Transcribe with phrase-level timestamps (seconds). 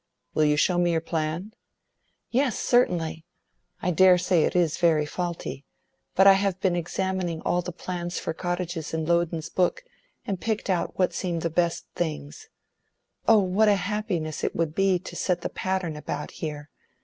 [0.33, 1.53] "Will you show me your plan?"
[2.31, 3.23] "Yes, certainly.
[3.83, 5.63] I dare say it is very faulty.
[6.15, 9.83] But I have been examining all the plans for cottages in Loudon's book,
[10.25, 12.49] and picked out what seem the best things.
[13.27, 16.71] Oh what a happiness it would be to set the pattern about here!